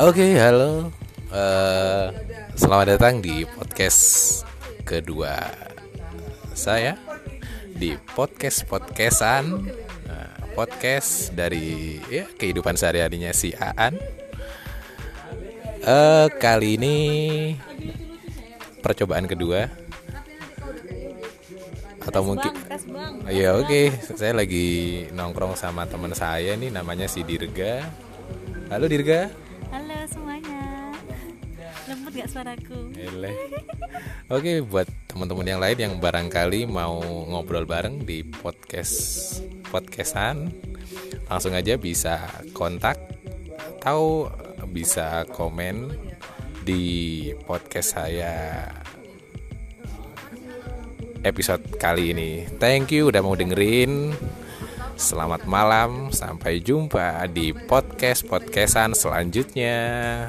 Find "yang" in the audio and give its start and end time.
35.48-35.60, 35.80-35.94